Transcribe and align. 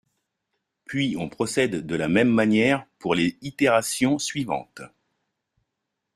Puis, 0.85 1.15
on 1.15 1.29
procède 1.29 1.85
de 1.85 1.95
la 1.95 2.07
même 2.07 2.31
manière 2.33 2.87
pour 2.97 3.13
les 3.13 3.37
itérations 3.43 4.17
suivantes. 4.17 4.81